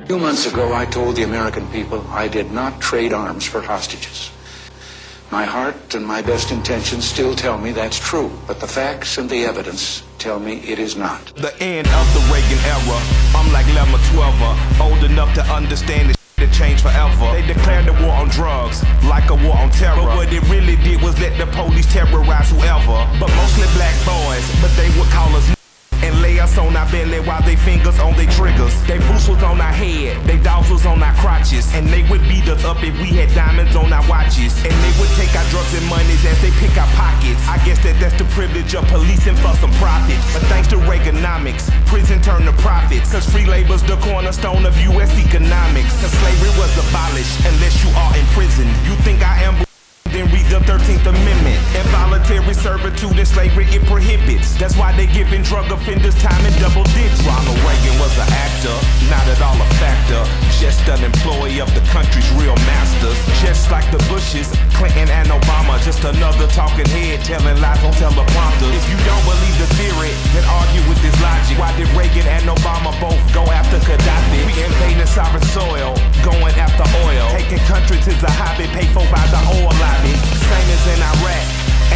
[0.04, 3.62] A few months ago, I told the American people I did not trade arms for
[3.62, 4.33] hostages.
[5.34, 9.28] My heart and my best intentions still tell me that's true, but the facts and
[9.28, 11.34] the evidence tell me it is not.
[11.34, 12.98] The end of the Reagan era.
[13.34, 17.34] I'm like Lemma 12, old enough to understand this that changed forever.
[17.34, 20.06] They declared the war on drugs, like a war on terror.
[20.06, 23.02] But what it really did was let the police terrorize whoever.
[23.18, 25.50] But mostly black boys, but they would call us
[26.54, 28.74] us on our belly while they fingers on their triggers.
[28.86, 31.72] They boots was on our head, they dogs was on our crotches.
[31.74, 34.54] And they would beat us up if we had diamonds on our watches.
[34.64, 37.40] And they would take our drugs and monies as they pick our pockets.
[37.48, 40.18] I guess that that's the privilege of policing for some profit.
[40.32, 43.10] But thanks to Reaganomics, prison turned to profits.
[43.12, 45.92] Cause free labor's the cornerstone of US economics.
[46.00, 48.66] Cause slavery was abolished unless you are in prison.
[48.86, 49.64] You think I am
[50.14, 51.58] then read the 13th Amendment.
[51.74, 54.54] Involuntary servitude and slavery it prohibits.
[54.54, 57.18] That's why they giving drug offenders time in double digits.
[57.26, 58.78] Ronald Reagan was an actor,
[59.10, 60.22] not at all a factor.
[60.62, 63.18] Just an employee of the country's real masters.
[63.42, 65.82] Just like the Bushes, Clinton and Obama.
[65.82, 68.70] Just another talking head telling lies on teleprompters.
[68.70, 71.58] If you don't believe the theory, then argue with this logic.
[71.58, 74.46] Why did Reagan and Obama both go after Gaddafi?
[74.46, 77.26] We invading sovereign soil, going after oil.
[77.34, 80.03] Taking countries is a hobby paid for by the oil lobby.
[80.12, 81.46] Same as in Iraq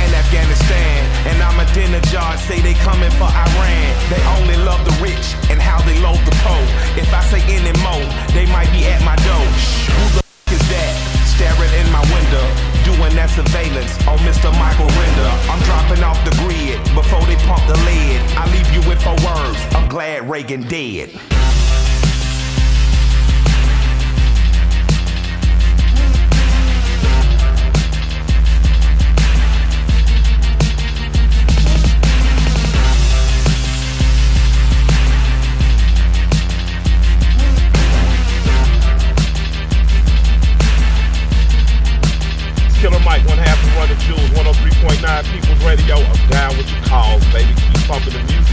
[0.00, 0.98] and Afghanistan.
[1.28, 3.88] And Ahmadinejad say they coming for Iran.
[4.08, 6.62] They only love the rich and how they load the poor.
[6.96, 9.46] If I say any more, they might be at my door.
[9.96, 10.92] Who the f- is that?
[11.38, 12.42] Staring in my window,
[12.82, 14.50] doing that surveillance on Mr.
[14.58, 15.30] Michael Render.
[15.46, 18.18] I'm dropping off the grid before they pump the lead.
[18.34, 19.58] I leave you with four words.
[19.76, 21.14] I'm glad Reagan dead.
[45.68, 45.96] Radio.
[45.96, 47.52] I'm down with your calls, baby.
[47.52, 48.47] Keep pumping the music.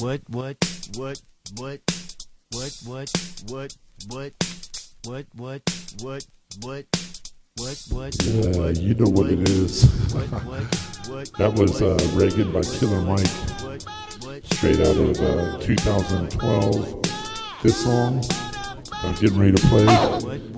[0.00, 0.56] What, what,
[0.96, 1.20] what,
[1.56, 1.80] what,
[2.52, 3.10] what, what,
[3.46, 3.76] what,
[4.16, 4.44] what,
[5.04, 5.64] what, what,
[6.00, 6.26] what,
[6.60, 6.86] what,
[7.56, 9.82] what, what, Yeah, you know what it is.
[11.38, 17.02] that was uh, Reagan by Killer Mike, straight out of uh, 2012.
[17.62, 18.22] This song
[19.04, 19.82] I'm getting ready to play,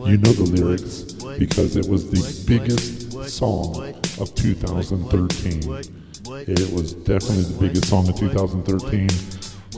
[0.09, 6.06] you know the lyrics because it was the biggest song of 2013.
[6.45, 9.09] It was definitely the biggest song of 2013.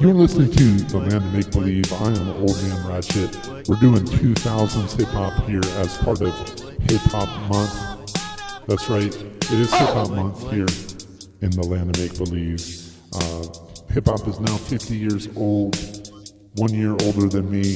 [0.01, 1.93] You're listening to The Land of Make Believe.
[1.93, 3.69] I am Old Man Ratchet.
[3.69, 6.35] We're doing 2000s hip hop here as part of
[6.91, 8.67] Hip Hop Month.
[8.67, 10.67] That's right, it is Hip Hop Month here
[11.43, 12.93] in the Land of Make Believe.
[13.15, 13.45] Uh,
[13.93, 15.77] hip hop is now 50 years old,
[16.57, 17.71] one year older than me.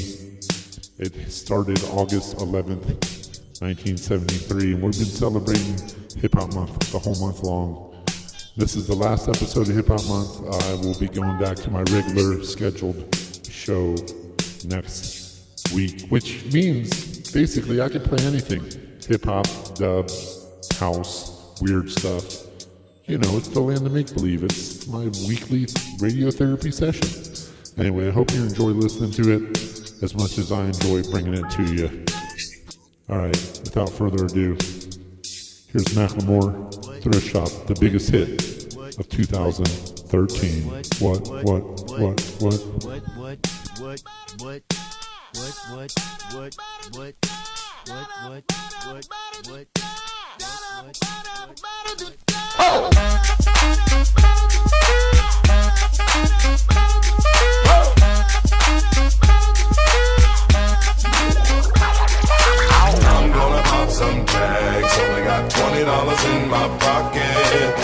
[0.98, 5.78] It started August 11th, 1973, and we've been celebrating
[6.20, 7.91] Hip Hop Month the whole month long.
[8.54, 10.64] This is the last episode of Hip Hop Month.
[10.66, 13.08] I will be going back to my regular scheduled
[13.48, 13.96] show
[14.66, 18.62] next week, which means basically I can play anything
[19.08, 19.46] hip hop,
[19.76, 20.10] dub,
[20.78, 22.44] house, weird stuff.
[23.06, 24.44] You know, it's the land of make believe.
[24.44, 25.64] It's my weekly
[25.96, 27.08] radiotherapy session.
[27.78, 31.50] Anyway, I hope you enjoy listening to it as much as I enjoy bringing it
[31.52, 32.04] to you.
[33.08, 34.58] Alright, without further ado,
[35.72, 40.64] here's Macklemore, Thrift Shop, the biggest hit of 2013.
[41.00, 41.64] What, what,
[41.98, 42.60] what, what?
[42.60, 43.40] what, what,
[43.78, 44.02] what, what,
[44.42, 44.62] what,
[45.32, 45.94] what, what,
[46.32, 46.54] what,
[47.88, 48.44] what, what,
[48.84, 49.06] what,
[49.48, 49.66] what,
[56.74, 57.31] I'm
[63.82, 64.98] pop some tags.
[64.98, 67.74] Only got twenty dollars in my pocket.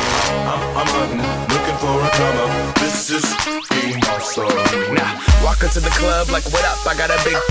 [0.46, 1.22] I'm, I'm hunting,
[1.52, 2.74] looking for a come up.
[2.78, 3.26] This is
[3.70, 4.94] being awesome.
[4.94, 6.78] Nah, walk into the club like, what up?
[6.86, 7.36] I got a big.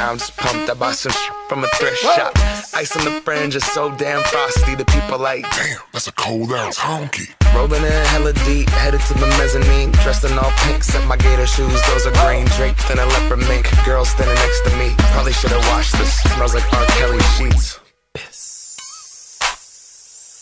[0.00, 0.70] I'm just pumped.
[0.70, 1.12] I bought some
[1.48, 2.32] from a thrift shop.
[2.74, 4.74] Ice on the fringe is so damn frosty.
[4.74, 7.28] The people like, damn, that's a cold ass honky.
[7.54, 9.90] Rolling in hella deep, headed to the mezzanine.
[10.02, 11.80] Dressed in all pink, set my gator shoes.
[11.88, 13.66] Those are green draped in a leopard mink.
[13.84, 14.94] Girl standing next to me.
[15.12, 16.22] Probably should have washed this.
[16.34, 16.86] Smells like R.
[16.96, 17.80] Kelly sheets
[18.14, 18.49] piss.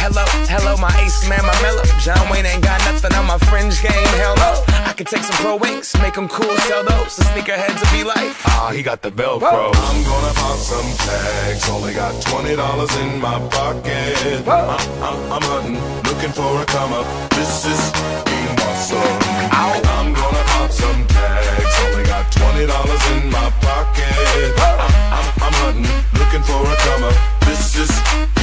[0.00, 1.84] Hello, hello, my ace man, my mellow.
[2.00, 3.92] John Wayne ain't got nothing on my fringe game.
[4.16, 4.64] Hell no.
[4.88, 7.16] I could take some pro wings, make them cool, sell those.
[7.16, 9.68] The sneakerheads will be like, ah, he got the Velcro.
[9.76, 11.68] I'm gonna pop some tags.
[11.68, 14.48] Only got twenty dollars in my pocket.
[14.48, 14.72] I'm,
[15.04, 15.76] I'm, I'm hunting,
[16.08, 17.06] looking for a come up.
[17.36, 17.82] This is
[18.24, 19.20] being awesome.
[19.52, 21.76] I'm gonna pop some tags.
[21.84, 24.56] Only got twenty dollars in my pocket.
[24.64, 24.80] I'm,
[25.12, 27.16] I'm, I'm hunting, looking for a come up.
[27.44, 27.92] This is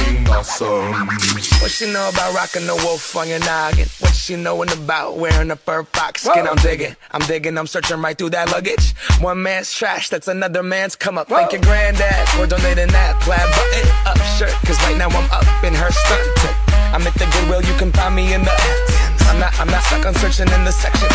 [0.08, 0.92] being awesome.
[1.60, 3.88] What she know about rocking the wolf on your noggin?
[4.00, 6.46] What she knowin' about wearing a fur fox skin?
[6.46, 8.94] I'm digging, I'm digging, I'm searching right through that luggage.
[9.20, 11.28] One man's trash, that's another man's come up.
[11.28, 14.52] Thank your granddad for donating that plaid button up shirt.
[14.66, 16.68] Cause right now I'm up in her stunt.
[16.94, 19.08] I'm at the Goodwill, you can find me in the.
[19.28, 21.06] I'm not, I'm not stuck on searching in the section.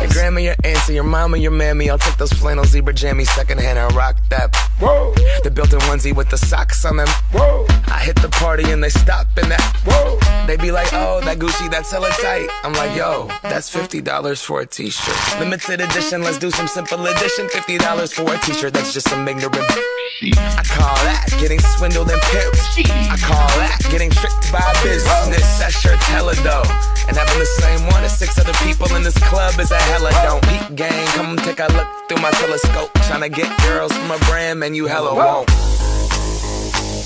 [0.00, 1.90] Your grandma, your auntie, your mama, your mammy.
[1.90, 4.54] I'll take those flannel zebra jammies secondhand and rock that.
[4.78, 5.14] Whoa.
[5.42, 7.08] The built-in onesie with the socks on them.
[7.32, 7.66] Whoa.
[7.86, 9.62] I hit the party and they stop in that.
[9.86, 10.18] Whoa.
[10.46, 12.48] They be like, oh, that Gucci, that's hella tight.
[12.62, 15.40] I'm like, yo, that's fifty dollars for a t-shirt.
[15.40, 17.48] Limited edition, let's do some simple edition.
[17.48, 19.56] Fifty dollars for a t-shirt, that's just some ignorant.
[19.56, 23.10] I call that getting swindled and pimped.
[23.10, 25.58] I call that getting tricked by business.
[25.58, 26.70] That shirt's hella dope.
[27.08, 30.10] And having the same one as six other people in this club is a hella
[30.22, 30.42] don't.
[30.46, 32.90] Peak gang, come take a look through my telescope.
[33.06, 35.48] Tryna get girls from a brand, man, you hella won't.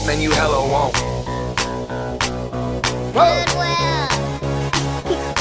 [0.06, 0.94] Man, you hella won't.
[3.12, 4.08] Goodwill.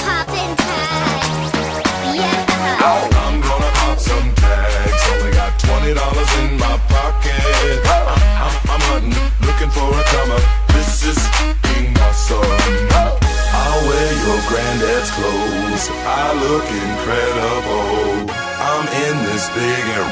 [0.03, 1.53] Poppin' tags.
[2.19, 2.83] Yeah.
[2.83, 5.01] I'm gonna pop some tags.
[5.13, 7.79] Only got twenty dollars in my pocket.
[7.87, 8.03] I'm,
[8.43, 9.15] I'm, I'm hunting,
[9.47, 10.43] looking for a come up.
[10.75, 11.19] This is
[11.63, 12.43] being awesome.
[13.63, 15.87] I'll wear your granddad's clothes.
[16.03, 17.48] I look incredible.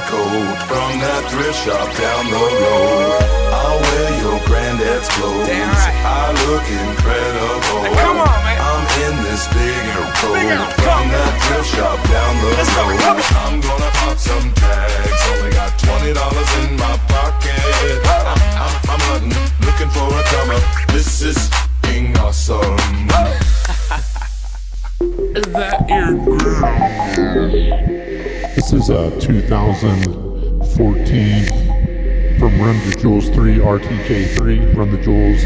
[0.09, 3.21] Coat from that thrift shop down the road.
[3.53, 5.47] I'll wear your granddad's clothes.
[5.47, 7.83] I look incredible.
[7.95, 8.59] come on, man.
[8.59, 10.35] I'm in this big air coat
[10.83, 13.21] from that thrift shop down the road.
[13.43, 15.21] I'm gonna pop some tags.
[15.31, 17.99] Only got twenty dollars in my pocket.
[18.03, 20.63] I'm, I'm, I'm hunting, looking for a come up.
[20.91, 21.39] This is
[21.83, 22.75] being awesome.
[24.99, 26.17] Is that ear
[28.55, 31.45] This is uh, a 2014
[32.39, 34.75] from Run the Jewels 3 RTJ3.
[34.75, 35.43] Run the Jewels.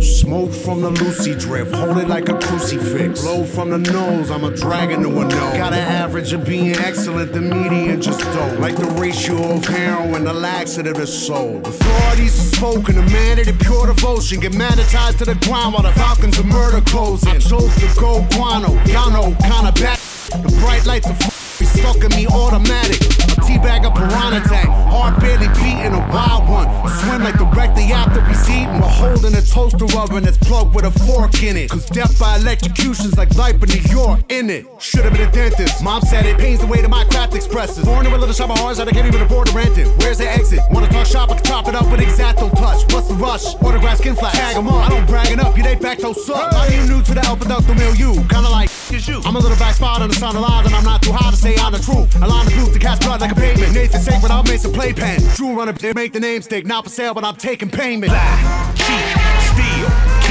[0.00, 3.22] Smoke from the Lucy drip, hold it like a crucifix.
[3.22, 5.56] Blow from the nose, I'm a dragon to a nose.
[5.56, 8.60] Got an average of being excellent, the median just don't.
[8.60, 11.66] Like the ratio of heroin, the laxative is sold.
[11.66, 14.40] Authorities are spoken, a man of the pure devotion.
[14.40, 17.30] Get magnetized to the ground while the falcons of murder closing.
[17.30, 19.98] I chose to go guano, y'all know, kinda bad.
[20.42, 21.35] The bright lights of
[21.76, 23.00] we fucking me automatic.
[23.00, 24.68] A teabag, a piranha tank.
[24.68, 26.66] Heart barely beating, a wild one.
[27.00, 28.46] Swim like the wreck directly after he's.
[28.46, 31.70] We're holding a toaster oven that's plugged with a fork in it.
[31.70, 34.66] Cause death by electrocution's like life in New York, in it.
[34.78, 35.82] Should've been a dentist.
[35.82, 37.84] Mom said it pains the way that my craft expresses.
[37.84, 39.88] Born in a little shop of horrors I can't even afford to rent it.
[39.98, 40.60] Where's the exit?
[40.70, 42.80] Wanna talk shop, I can chop it up with exacto touch.
[42.92, 43.54] What's the rush?
[43.56, 44.34] Autograph skin flash.
[44.34, 44.86] Tag 'em up.
[44.86, 46.52] I don't bragging up, you they back those suck.
[46.52, 48.14] Are you new to the El Producto Milieu?
[48.28, 49.20] Kinda like is you.
[49.24, 51.36] I'm a little back spot on the sound alive, and I'm not too high to
[51.36, 52.22] say I'm truth.
[52.22, 53.74] I line the booth to cast blood like a pavement.
[53.74, 55.20] Nathan sacred, I'll make some playpen.
[55.34, 56.64] Drew run up, they make the name stick.
[56.64, 58.12] Not for sale, but I'm taking payment.
[58.12, 59.06] Lie, cheat,
[59.50, 60.25] steal,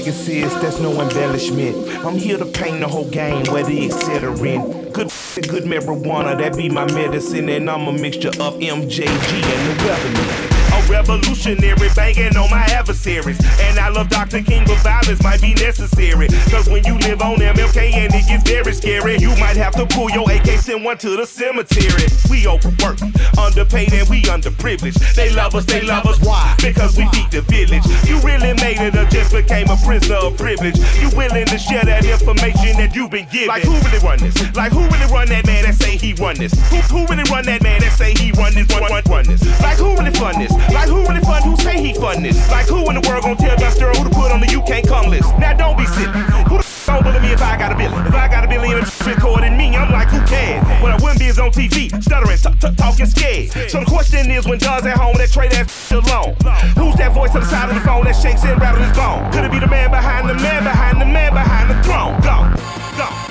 [0.00, 1.76] a Pegasus, that's no embellishment.
[2.04, 4.32] I'm here to paint the whole game, where the etc.
[4.38, 4.92] in.
[4.92, 5.10] Good,
[5.48, 10.49] good marijuana, that be my medicine, and I'm a mixture of MJG and the weatherman.
[10.88, 13.38] Revolutionary banging on my adversaries.
[13.60, 14.42] And I love Dr.
[14.42, 16.28] King, but violence might be necessary.
[16.50, 19.86] Cause when you live on MLK and it gets very scary, you might have to
[19.86, 22.06] pull your AK, send one to the cemetery.
[22.30, 23.00] We overwork,
[23.38, 25.14] underpaid, and we underprivileged.
[25.14, 26.20] They love us, they love us.
[26.20, 26.54] Why?
[26.62, 27.84] Because we feed the village.
[28.08, 30.78] You really made it or just became a prisoner of privilege.
[31.00, 33.48] You willing to share that information that you've been given.
[33.48, 34.36] Like who really run this?
[34.54, 36.52] Like who really run that man that say he run this?
[36.70, 39.42] Who, who really run that man that say he run this, run, run, run this?
[39.60, 40.52] Like who really fund this?
[40.72, 42.38] Like who really fund who say he fund this?
[42.50, 44.86] Like who in the world gonna tell Dusty who to put on the you can't
[44.86, 45.28] come list?
[45.38, 46.20] Now don't be silly.
[46.48, 48.06] Who the f- don't believe me if I got a billion?
[48.06, 50.64] If I got a billion and recording me, I'm like, who cares?
[50.82, 52.38] What I wouldn't be is on TV, stuttering,
[52.76, 53.52] talking scared.
[53.70, 56.34] So the question is, when Don's at home, that trade ass alone.
[56.76, 59.30] Who's that voice on the side of the phone that shakes and rattles his bone?
[59.32, 62.20] Could it be the man behind the man behind the man behind the throne?
[62.20, 62.50] Go,
[62.98, 63.29] go,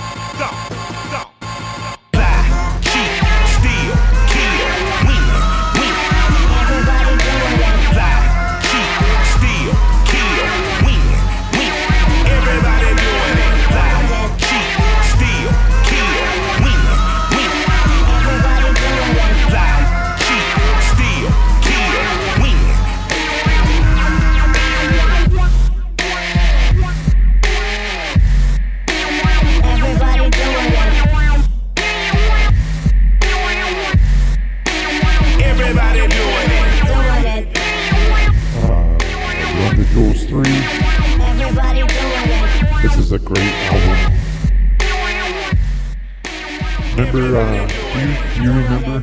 [47.11, 48.99] Remember, uh, do you, you remember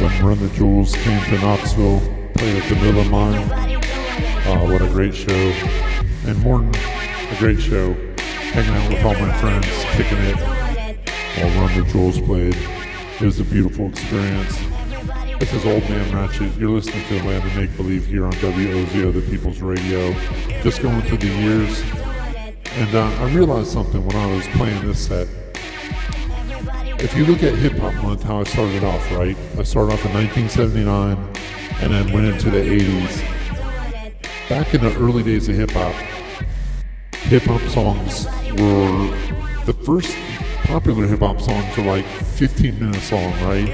[0.00, 2.00] when Run the Jewels came to Knoxville,
[2.34, 3.50] played at the Mill & Mine?
[4.46, 5.52] Oh, what a great show.
[6.26, 10.36] And Morton, a great show, hanging out with all my friends, kicking it
[11.36, 12.56] while Run the Jewels played.
[13.20, 14.58] It was a beautiful experience.
[15.38, 16.56] This is Old Man Ratchet.
[16.56, 20.14] You're listening to of Make Believe here on WOZO, the People's Radio.
[20.62, 21.82] Just going through the years.
[22.76, 25.28] And uh, I realized something when I was playing this set.
[27.04, 29.36] If you look at Hip Hop Month, how I started off, right?
[29.58, 31.18] I started off in 1979
[31.82, 34.48] and then went into the 80s.
[34.48, 35.92] Back in the early days of hip hop,
[37.24, 38.24] hip hop songs
[38.58, 39.10] were
[39.66, 40.16] the first
[40.62, 43.68] popular hip hop songs were like 15 minutes long, right?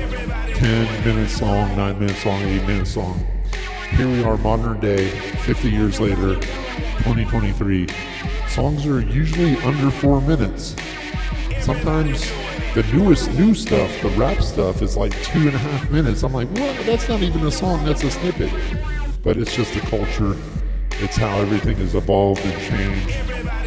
[0.57, 3.25] 10 minutes long, 9 minutes long, 8 minutes long.
[3.91, 6.35] Here we are, modern day, 50 years later,
[7.05, 7.87] 2023.
[8.49, 10.75] Songs are usually under 4 minutes.
[11.61, 12.29] Sometimes
[12.75, 16.23] the newest new stuff, the rap stuff, is like two and a half minutes.
[16.23, 16.87] I'm like, what?
[16.87, 18.53] That's not even a song, that's a snippet.
[19.23, 20.37] But it's just the culture.
[21.03, 23.11] It's how everything has evolved and changed.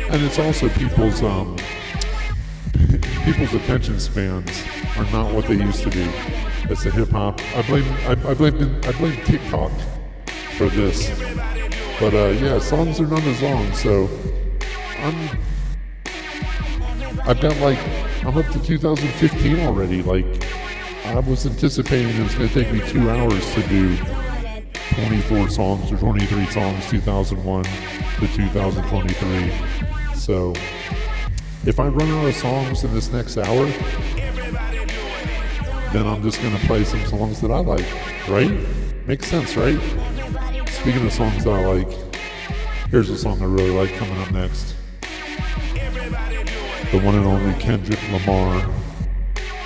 [0.09, 1.57] And it's also people's um
[3.25, 4.63] people's attention spans
[4.97, 6.07] are not what they used to be.
[6.69, 7.41] It's the hip hop.
[7.55, 9.71] I blame I, I blame I blame TikTok
[10.57, 11.09] for this.
[11.99, 14.09] But uh, yeah, songs are not as long, so
[14.99, 15.29] I'm
[17.25, 17.79] I've got like
[18.25, 20.01] I'm up to 2015 already.
[20.01, 20.25] Like
[21.05, 23.97] I was anticipating it was gonna take me two hours to do
[24.95, 30.15] 24 songs or 23 songs 2001 to 2023.
[30.15, 30.53] So
[31.65, 33.65] if I run out of songs in this next hour,
[35.91, 37.85] then I'm just gonna play some songs that I like,
[38.29, 38.51] right?
[39.05, 39.77] Makes sense, right?
[40.69, 41.91] Speaking of songs that I like,
[42.89, 44.75] here's a song I really like coming up next.
[46.93, 48.69] The one and only Kendrick Lamar.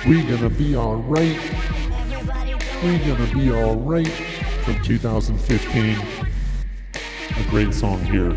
[0.06, 1.38] We gonna be alright.
[2.82, 4.08] We gonna be alright
[4.64, 5.98] from 2015.
[7.36, 8.34] A great song here.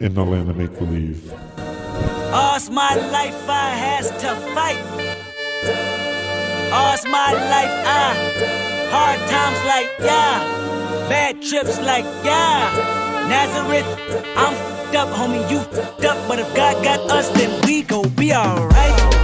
[0.00, 1.32] in the land of make believe.
[2.34, 4.82] All's my life I has to fight.
[6.74, 8.32] All's my life I
[8.90, 13.28] hard times like yeah, bad trips like yeah.
[13.28, 13.86] Nazareth,
[14.36, 16.28] I'm fed up, homie, you fucked up.
[16.28, 19.21] But if God got us, then we gon' be alright.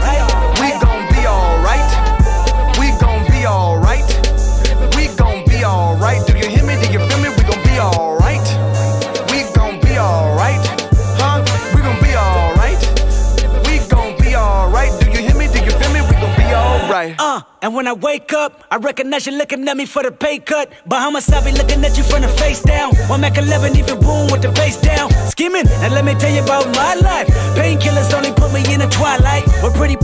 [17.07, 17.17] Be alright.
[17.19, 20.39] Uh, and when I wake up, I recognize you looking at me for the pay
[20.39, 20.71] cut.
[20.87, 22.95] Bahamas, I be looking at you from the face down.
[23.09, 25.11] One Mac 11, even boom with the bass down.
[25.31, 27.29] Skimming, and let me tell you about my life.
[27.57, 29.45] Painkillers only put me in the twilight.
[29.63, 29.97] We're pretty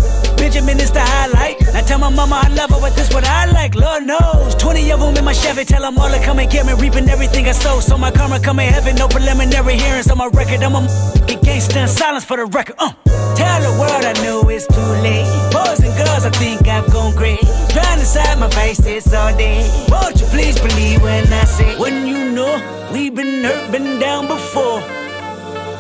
[0.44, 1.58] Benjamin is the highlight.
[1.72, 3.74] Now tell my mama I love her, but this what I like.
[3.74, 4.54] Lord knows.
[4.56, 6.74] 20 of them in my Chevy, tell them all to come and get me.
[6.74, 7.80] Reaping everything I sow.
[7.80, 10.62] So my karma come in heaven, no preliminary hearings on my record.
[10.62, 10.82] I'm a
[11.26, 12.76] get gangsta in silence for the record.
[12.78, 12.92] Uh.
[13.34, 15.24] Tell the world I know it's too late.
[15.50, 17.40] Boys and girls, I think I've gone great.
[17.70, 19.64] Trying to side my face this all day.
[19.88, 22.52] Won't you please believe when I say, when you know
[22.92, 24.82] we've been hurt, been down before.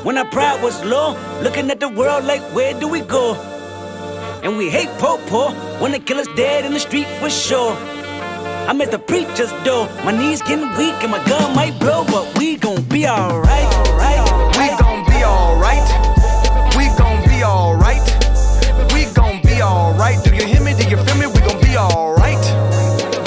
[0.04, 3.53] When our pride was low, looking at the world like, where do we go?
[4.44, 7.72] And we hate po po when they kill us dead in the street for sure.
[8.68, 12.38] I'm at the preacher's door, my knees getting weak and my gun might blow, but
[12.38, 13.68] we gon' be alright.
[14.60, 15.88] We gon' be alright.
[16.76, 18.04] We gon' be alright.
[18.92, 20.22] We gon' be alright.
[20.22, 20.74] Do you hear me?
[20.76, 21.26] Do you feel me?
[21.26, 22.44] We gon' be alright.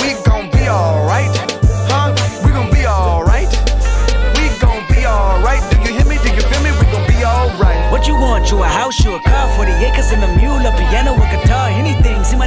[0.06, 1.34] We gon' be alright.
[1.90, 2.14] Huh?
[2.46, 3.50] We gon' be alright.
[4.38, 5.66] We gon' be alright.
[5.74, 6.22] Do you hear me?
[6.22, 6.70] Do you feel me?
[6.78, 7.92] We gon' be alright.
[7.92, 8.52] What you want?
[8.52, 10.47] You a house, you a car, 40 acres in the mule,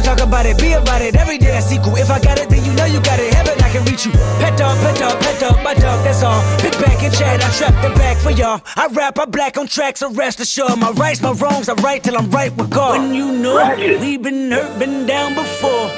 [0.00, 1.14] Don't talk about it, be about it.
[1.14, 1.94] Every day I sequel.
[1.96, 3.34] If I got it, then you know you got it.
[3.34, 4.12] Heaven, I can reach you.
[4.40, 6.40] Pet dog, pet dog, pet dog, my dog, that's all.
[6.62, 8.62] Big back and chat, I trap the back for y'all.
[8.76, 10.78] I rap, I black on tracks, so rest assured.
[10.78, 12.98] My rights, my wrongs, I right till I'm right with God.
[12.98, 15.88] When you know we've been hurt, been down before.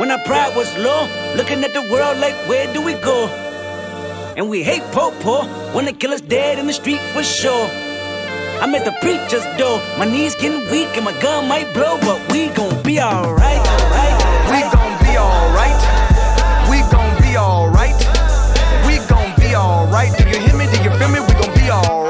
[0.00, 3.28] When our pride was low, looking at the world like, where do we go?
[4.36, 7.85] And we hate po po when they kill us dead in the street for sure.
[8.60, 12.20] I'm at the preacher's door, my knees getting weak and my gun might blow, but
[12.32, 13.60] we gon' be alright.
[14.50, 15.80] We gon' be alright.
[16.70, 17.98] We gon' be alright.
[18.86, 20.16] We gon' be alright.
[20.16, 20.66] Do you hear me?
[20.66, 21.20] Do you feel me?
[21.20, 22.05] We gon' be alright.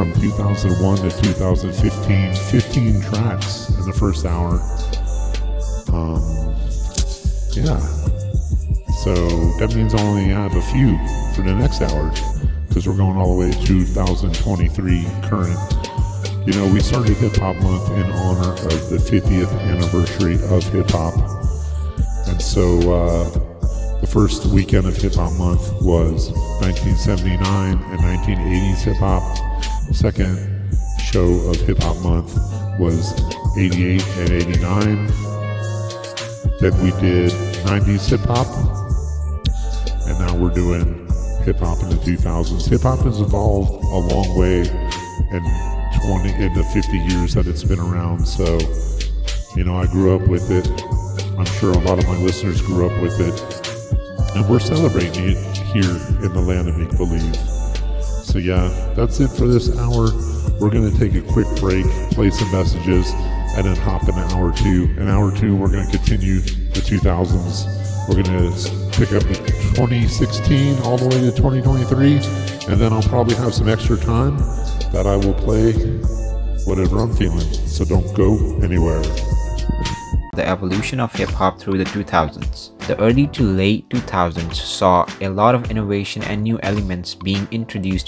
[0.00, 4.54] From 2001 to 2015, 15 tracks in the first hour.
[5.92, 6.24] Um,
[7.52, 7.78] yeah.
[9.04, 9.12] So
[9.58, 10.96] that means I only have a few
[11.34, 12.10] for the next hour
[12.66, 15.58] because we're going all the way to 2023 current.
[16.46, 20.88] You know, we started Hip Hop Month in honor of the 50th anniversary of hip
[20.88, 21.12] hop.
[22.26, 26.30] And so uh, the first weekend of Hip Hop Month was
[26.62, 29.49] 1979 and 1980s hip hop.
[29.92, 30.38] Second
[31.02, 32.34] show of Hip Hop Month
[32.78, 33.12] was
[33.58, 35.06] 88 and 89.
[36.60, 37.32] Then we did
[37.66, 38.46] 90s hip hop.
[40.06, 41.08] And now we're doing
[41.44, 42.68] hip hop in the 2000s.
[42.68, 45.42] Hip hop has evolved a long way in
[46.06, 48.26] 20 in the 50 years that it's been around.
[48.26, 48.58] So,
[49.56, 50.68] you know, I grew up with it.
[51.36, 54.36] I'm sure a lot of my listeners grew up with it.
[54.36, 57.59] And we're celebrating it here in the land of make believe.
[58.30, 60.10] So, yeah, that's it for this hour.
[60.60, 63.10] We're going to take a quick break, play some messages,
[63.56, 64.84] and then hop in an hour two.
[64.98, 67.66] An hour two, we're going to continue the 2000s.
[68.08, 69.22] We're going to pick up
[69.74, 72.16] 2016 all the way to 2023,
[72.72, 74.36] and then I'll probably have some extra time
[74.92, 75.72] that I will play
[76.66, 77.40] whatever I'm feeling.
[77.66, 79.02] So don't go anywhere.
[80.36, 82.78] the evolution of hip hop through the 2000s.
[82.86, 87.98] The early to late 2000s saw a lot of innovation and new elements being introduced